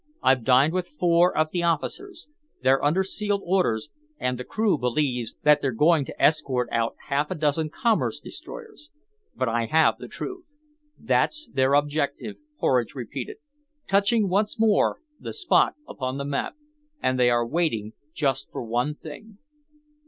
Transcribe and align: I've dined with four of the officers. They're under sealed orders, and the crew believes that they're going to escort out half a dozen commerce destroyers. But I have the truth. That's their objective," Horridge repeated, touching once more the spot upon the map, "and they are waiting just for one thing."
I've 0.23 0.43
dined 0.43 0.73
with 0.73 0.87
four 0.87 1.37
of 1.37 1.51
the 1.51 1.61
officers. 1.61 2.27
They're 2.63 2.83
under 2.83 3.03
sealed 3.03 3.43
orders, 3.45 3.91
and 4.17 4.39
the 4.39 4.43
crew 4.43 4.79
believes 4.79 5.35
that 5.43 5.61
they're 5.61 5.71
going 5.71 6.05
to 6.05 6.19
escort 6.19 6.67
out 6.71 6.95
half 7.09 7.29
a 7.29 7.35
dozen 7.35 7.69
commerce 7.69 8.19
destroyers. 8.19 8.89
But 9.35 9.47
I 9.47 9.67
have 9.67 9.99
the 9.99 10.07
truth. 10.07 10.55
That's 10.97 11.47
their 11.53 11.75
objective," 11.75 12.37
Horridge 12.57 12.95
repeated, 12.95 13.37
touching 13.87 14.27
once 14.27 14.57
more 14.59 15.01
the 15.19 15.33
spot 15.33 15.75
upon 15.87 16.17
the 16.17 16.25
map, 16.25 16.55
"and 16.99 17.19
they 17.19 17.29
are 17.29 17.45
waiting 17.45 17.93
just 18.11 18.49
for 18.51 18.63
one 18.63 18.95
thing." 18.95 19.37